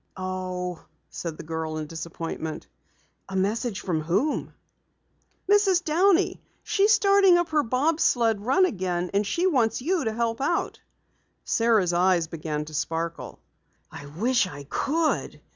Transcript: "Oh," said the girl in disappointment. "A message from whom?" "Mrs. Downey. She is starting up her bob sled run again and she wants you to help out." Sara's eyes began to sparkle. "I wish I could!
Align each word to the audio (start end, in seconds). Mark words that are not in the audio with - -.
"Oh," 0.17 0.83
said 1.11 1.37
the 1.37 1.43
girl 1.43 1.77
in 1.77 1.85
disappointment. 1.85 2.65
"A 3.29 3.35
message 3.35 3.81
from 3.81 4.01
whom?" 4.01 4.51
"Mrs. 5.47 5.83
Downey. 5.85 6.41
She 6.63 6.85
is 6.85 6.91
starting 6.91 7.37
up 7.37 7.49
her 7.49 7.61
bob 7.61 7.99
sled 7.99 8.43
run 8.43 8.65
again 8.65 9.11
and 9.13 9.27
she 9.27 9.45
wants 9.45 9.79
you 9.79 10.03
to 10.05 10.11
help 10.11 10.41
out." 10.41 10.79
Sara's 11.45 11.93
eyes 11.93 12.25
began 12.25 12.65
to 12.65 12.73
sparkle. 12.73 13.37
"I 13.91 14.07
wish 14.07 14.47
I 14.47 14.63
could! 14.63 15.39